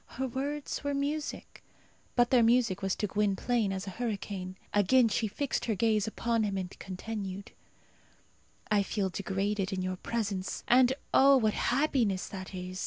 [0.17, 1.63] Her words were music,
[2.15, 4.57] but their music was to Gwynplaine as a hurricane.
[4.73, 7.51] Again she fixed her gaze upon him and continued,
[8.71, 12.79] "I feel degraded in your presence, and oh, what happiness that is!